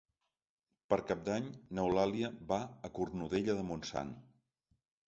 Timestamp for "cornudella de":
2.99-3.71